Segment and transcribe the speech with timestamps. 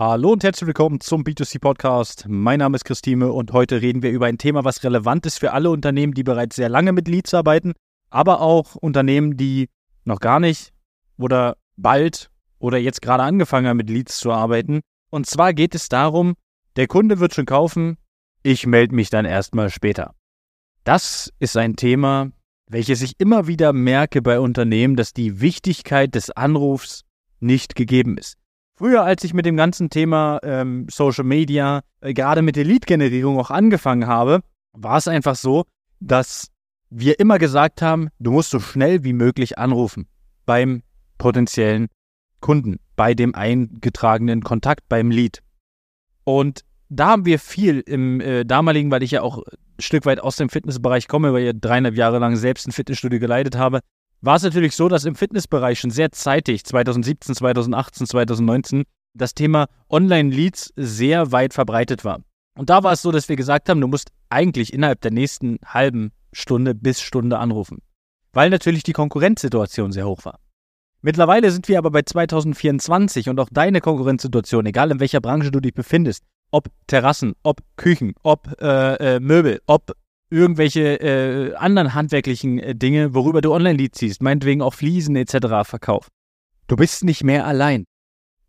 [0.00, 2.26] Hallo und herzlich willkommen zum B2C Podcast.
[2.28, 5.50] Mein Name ist Christine und heute reden wir über ein Thema, was relevant ist für
[5.50, 7.72] alle Unternehmen, die bereits sehr lange mit Leads arbeiten,
[8.08, 9.68] aber auch Unternehmen, die
[10.04, 10.72] noch gar nicht
[11.18, 12.30] oder bald
[12.60, 14.82] oder jetzt gerade angefangen haben, mit Leads zu arbeiten.
[15.10, 16.34] Und zwar geht es darum,
[16.76, 17.96] der Kunde wird schon kaufen,
[18.44, 20.14] ich melde mich dann erstmal später.
[20.84, 22.30] Das ist ein Thema,
[22.68, 27.02] welches ich immer wieder merke bei Unternehmen, dass die Wichtigkeit des Anrufs
[27.40, 28.36] nicht gegeben ist.
[28.78, 33.36] Früher, als ich mit dem ganzen Thema ähm, Social Media, äh, gerade mit der Lead-Generierung
[33.36, 34.40] auch angefangen habe,
[34.72, 35.64] war es einfach so,
[35.98, 36.52] dass
[36.88, 40.06] wir immer gesagt haben, du musst so schnell wie möglich anrufen
[40.46, 40.84] beim
[41.18, 41.88] potenziellen
[42.40, 45.42] Kunden, bei dem eingetragenen Kontakt, beim Lead.
[46.22, 50.20] Und da haben wir viel im äh, damaligen, weil ich ja auch ein Stück weit
[50.20, 53.80] aus dem Fitnessbereich komme, weil ich ja dreieinhalb Jahre lang selbst ein Fitnessstudio geleitet habe,
[54.20, 59.68] war es natürlich so, dass im Fitnessbereich schon sehr zeitig, 2017, 2018, 2019, das Thema
[59.90, 62.20] Online-Leads sehr weit verbreitet war.
[62.56, 65.58] Und da war es so, dass wir gesagt haben, du musst eigentlich innerhalb der nächsten
[65.64, 67.78] halben Stunde bis Stunde anrufen,
[68.32, 70.40] weil natürlich die Konkurrenzsituation sehr hoch war.
[71.00, 75.60] Mittlerweile sind wir aber bei 2024 und auch deine Konkurrenzsituation, egal in welcher Branche du
[75.60, 79.92] dich befindest, ob Terrassen, ob Küchen, ob äh, äh, Möbel, ob
[80.30, 85.68] irgendwelche äh, anderen handwerklichen äh, Dinge, worüber du Online-Leads siehst, meinetwegen auch Fliesen etc.
[85.68, 86.08] Verkauf.
[86.66, 87.84] Du bist nicht mehr allein.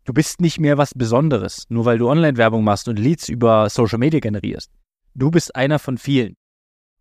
[0.04, 3.98] Du bist nicht mehr was Besonderes, nur weil du Online-Werbung machst und Leads über Social
[3.98, 4.70] Media generierst.
[5.14, 6.34] Du bist einer von vielen.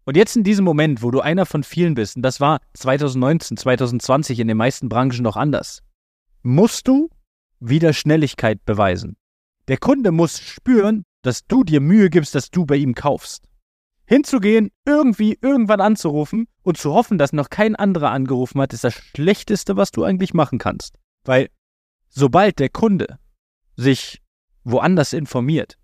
[0.05, 3.57] Und jetzt in diesem Moment, wo du einer von vielen bist, und das war 2019,
[3.57, 5.81] 2020 in den meisten Branchen noch anders,
[6.41, 7.09] musst du
[7.59, 9.17] wieder Schnelligkeit beweisen.
[9.67, 13.48] Der Kunde muss spüren, dass du dir Mühe gibst, dass du bei ihm kaufst
[14.09, 18.95] hinzugehen, irgendwie irgendwann anzurufen und zu hoffen, dass noch kein anderer angerufen hat, ist das
[18.95, 20.95] Schlechteste, was du eigentlich machen kannst.
[21.25, 21.49] Weil
[22.09, 23.19] sobald der Kunde
[23.75, 24.19] sich
[24.63, 25.77] woanders informiert,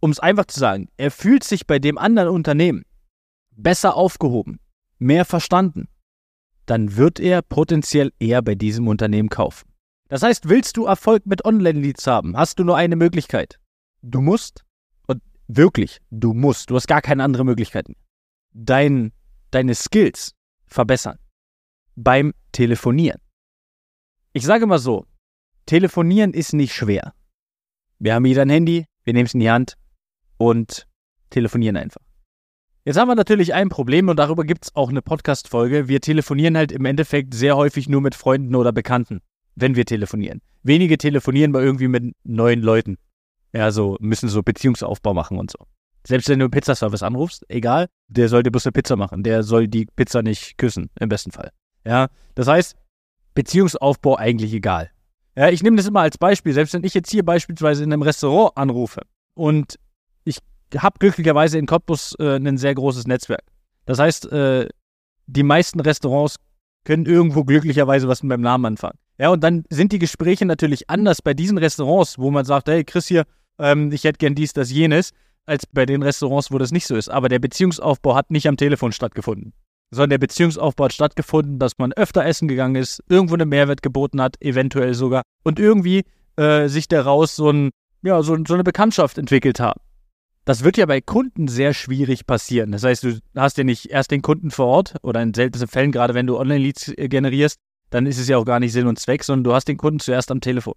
[0.00, 2.86] um es einfach zu sagen, er fühlt sich bei dem anderen Unternehmen
[3.50, 4.58] besser aufgehoben,
[4.98, 5.88] mehr verstanden,
[6.64, 9.68] dann wird er potenziell eher bei diesem Unternehmen kaufen.
[10.08, 13.60] Das heißt, willst du Erfolg mit Online-Leads haben, hast du nur eine Möglichkeit.
[14.00, 14.64] Du musst
[15.52, 17.96] Wirklich, du musst, du hast gar keine andere Möglichkeiten.
[18.52, 19.12] Dein,
[19.50, 21.18] deine Skills verbessern
[21.96, 23.20] beim Telefonieren.
[24.32, 25.06] Ich sage mal so,
[25.66, 27.14] Telefonieren ist nicht schwer.
[27.98, 29.76] Wir haben jeder ein Handy, wir nehmen es in die Hand
[30.36, 30.86] und
[31.30, 32.00] telefonieren einfach.
[32.84, 35.88] Jetzt haben wir natürlich ein Problem und darüber gibt es auch eine Podcast-Folge.
[35.88, 39.20] Wir telefonieren halt im Endeffekt sehr häufig nur mit Freunden oder Bekannten,
[39.56, 40.42] wenn wir telefonieren.
[40.62, 42.98] Wenige telefonieren bei irgendwie mit neuen Leuten.
[43.52, 45.58] Ja, so müssen so Beziehungsaufbau machen und so.
[46.06, 49.22] Selbst wenn du einen Pizzaservice anrufst, egal, der soll dir bloß eine Pizza machen.
[49.22, 51.50] Der soll die Pizza nicht küssen, im besten Fall.
[51.84, 52.76] Ja, das heißt,
[53.34, 54.90] Beziehungsaufbau eigentlich egal.
[55.36, 56.52] Ja, ich nehme das immer als Beispiel.
[56.52, 59.02] Selbst wenn ich jetzt hier beispielsweise in einem Restaurant anrufe
[59.34, 59.78] und
[60.24, 60.38] ich
[60.76, 63.44] habe glücklicherweise in Cottbus äh, ein sehr großes Netzwerk.
[63.86, 64.68] Das heißt, äh,
[65.26, 66.36] die meisten Restaurants
[66.84, 68.98] können irgendwo glücklicherweise was mit meinem Namen anfangen.
[69.18, 72.84] Ja, und dann sind die Gespräche natürlich anders bei diesen Restaurants, wo man sagt, hey,
[72.84, 73.24] Chris hier,
[73.60, 75.12] ähm, ich hätte gern dies, das, jenes,
[75.46, 77.08] als bei den Restaurants, wo das nicht so ist.
[77.08, 79.52] Aber der Beziehungsaufbau hat nicht am Telefon stattgefunden,
[79.90, 84.20] sondern der Beziehungsaufbau hat stattgefunden, dass man öfter essen gegangen ist, irgendwo einen Mehrwert geboten
[84.20, 86.04] hat, eventuell sogar, und irgendwie
[86.36, 87.70] äh, sich daraus so, ein,
[88.02, 89.76] ja, so, so eine Bekanntschaft entwickelt hat.
[90.44, 92.72] Das wird ja bei Kunden sehr schwierig passieren.
[92.72, 95.92] Das heißt, du hast ja nicht erst den Kunden vor Ort oder in seltenen Fällen,
[95.92, 97.58] gerade wenn du Online-Leads äh, generierst,
[97.90, 100.00] dann ist es ja auch gar nicht Sinn und Zweck, sondern du hast den Kunden
[100.00, 100.74] zuerst am Telefon.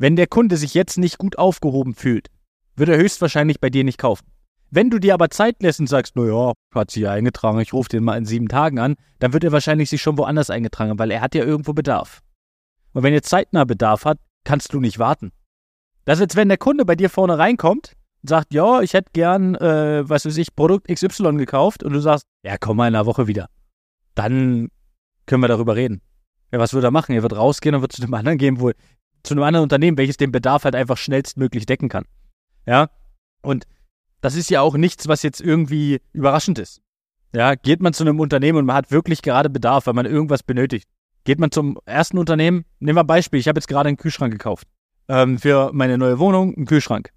[0.00, 2.28] Wenn der Kunde sich jetzt nicht gut aufgehoben fühlt,
[2.74, 4.24] wird er höchstwahrscheinlich bei dir nicht kaufen.
[4.70, 7.90] Wenn du dir aber Zeit lässt und sagst, naja, hat sich ja eingetragen, ich rufe
[7.90, 11.10] den mal in sieben Tagen an, dann wird er wahrscheinlich sich schon woanders eingetragen, weil
[11.10, 12.22] er hat ja irgendwo Bedarf.
[12.94, 15.32] Und wenn er zeitnah Bedarf hat, kannst du nicht warten.
[16.06, 19.10] Das ist jetzt, wenn der Kunde bei dir vorne reinkommt und sagt, ja, ich hätte
[19.12, 22.94] gern, äh, was weiß ich, Produkt XY gekauft und du sagst, ja, komm mal in
[22.94, 23.48] einer Woche wieder.
[24.14, 24.68] Dann
[25.26, 26.00] können wir darüber reden.
[26.52, 27.14] Ja, was wird er machen?
[27.14, 28.72] Er wird rausgehen und wird zu einem anderen gehen, wo
[29.22, 32.04] zu einem anderen Unternehmen, welches den Bedarf halt einfach schnellstmöglich decken kann.
[32.66, 32.88] Ja,
[33.42, 33.66] und
[34.20, 36.82] das ist ja auch nichts, was jetzt irgendwie überraschend ist.
[37.32, 40.42] Ja, geht man zu einem Unternehmen und man hat wirklich gerade Bedarf, weil man irgendwas
[40.42, 40.88] benötigt.
[41.24, 44.32] Geht man zum ersten Unternehmen, nehmen wir ein Beispiel, ich habe jetzt gerade einen Kühlschrank
[44.32, 44.66] gekauft.
[45.08, 47.10] Ähm, für meine neue Wohnung, einen Kühlschrank.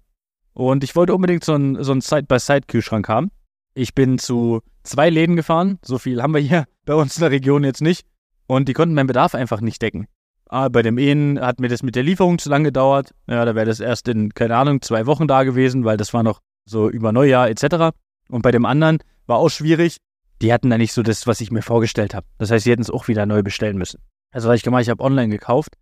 [0.52, 3.30] Und ich wollte unbedingt so einen, so einen Side-by-Side-Kühlschrank haben.
[3.74, 7.30] Ich bin zu zwei Läden gefahren, so viel haben wir hier bei uns in der
[7.32, 8.06] Region jetzt nicht.
[8.46, 10.06] Und die konnten meinen Bedarf einfach nicht decken.
[10.48, 13.14] Ah, bei dem einen hat mir das mit der Lieferung zu lange gedauert.
[13.26, 16.22] Ja, da wäre das erst in, keine Ahnung, zwei Wochen da gewesen, weil das war
[16.22, 17.96] noch so über Neujahr etc.
[18.28, 19.96] Und bei dem anderen war auch schwierig.
[20.42, 22.26] Die hatten da nicht so das, was ich mir vorgestellt habe.
[22.38, 24.00] Das heißt, sie hätten es auch wieder neu bestellen müssen.
[24.32, 25.76] Also was ich gemacht, ich habe online gekauft,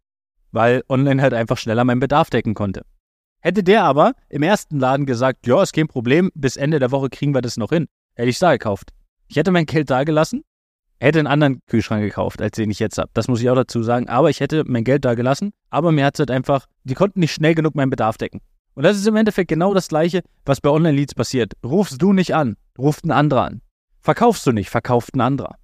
[0.52, 2.82] weil online halt einfach schneller meinen Bedarf decken konnte.
[3.40, 7.08] Hätte der aber im ersten Laden gesagt, ja, ist kein Problem, bis Ende der Woche
[7.08, 8.90] kriegen wir das noch hin, hätte ich da gekauft.
[9.26, 10.44] Ich hätte mein Geld da gelassen,
[11.02, 13.10] hätte einen anderen Kühlschrank gekauft, als den ich jetzt habe.
[13.14, 14.08] Das muss ich auch dazu sagen.
[14.08, 15.52] Aber ich hätte mein Geld da gelassen.
[15.70, 18.40] Aber mir hat es halt einfach, die konnten nicht schnell genug meinen Bedarf decken.
[18.74, 21.54] Und das ist im Endeffekt genau das Gleiche, was bei Online-Leads passiert.
[21.64, 23.62] Rufst du nicht an, ruft ein anderer an.
[24.00, 25.56] Verkaufst du nicht, verkauft ein anderer.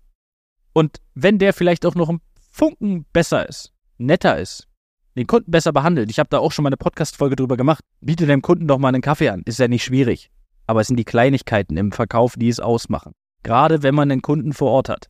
[0.73, 2.20] Und wenn der vielleicht auch noch ein
[2.50, 4.69] Funken besser ist, netter ist,
[5.17, 8.26] den Kunden besser behandelt, ich habe da auch schon mal eine Podcast-Folge drüber gemacht, biete
[8.26, 9.43] dem Kunden doch mal einen Kaffee an.
[9.44, 10.31] Ist ja nicht schwierig.
[10.67, 13.12] Aber es sind die Kleinigkeiten im Verkauf, die es ausmachen.
[13.43, 15.08] Gerade wenn man einen Kunden vor Ort hat.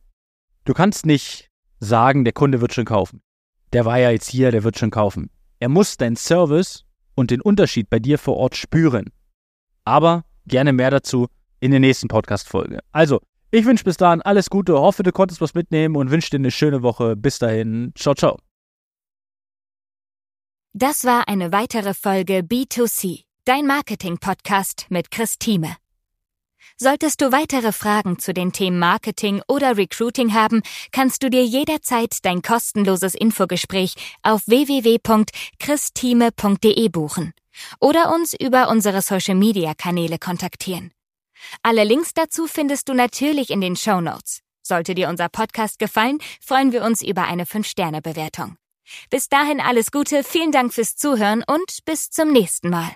[0.69, 1.49] Du kannst nicht
[1.79, 3.23] sagen, der Kunde wird schon kaufen.
[3.73, 5.31] Der war ja jetzt hier, der wird schon kaufen.
[5.57, 6.85] Er muss deinen Service
[7.15, 9.11] und den Unterschied bei dir vor Ort spüren.
[9.83, 11.25] Aber gerne mehr dazu
[11.59, 12.81] in der nächsten Podcast-Folge.
[12.91, 13.19] Also,
[13.49, 16.51] ich wünsche bis dahin alles Gute, hoffe, du konntest was mitnehmen und wünsche dir eine
[16.51, 17.15] schöne Woche.
[17.15, 18.37] Bis dahin, ciao, ciao.
[20.73, 25.77] Das war eine weitere Folge B2C, dein Marketing-Podcast mit Chris Thieme.
[26.81, 30.61] Solltest du weitere Fragen zu den Themen Marketing oder Recruiting haben,
[30.93, 37.33] kannst du dir jederzeit dein kostenloses Infogespräch auf www.christime.de buchen
[37.81, 40.93] oder uns über unsere Social-Media-Kanäle kontaktieren.
[41.63, 44.39] Alle Links dazu findest du natürlich in den Show Notes.
[44.61, 48.55] Sollte dir unser Podcast gefallen, freuen wir uns über eine 5-Sterne-Bewertung.
[49.09, 52.95] Bis dahin alles Gute, vielen Dank fürs Zuhören und bis zum nächsten Mal.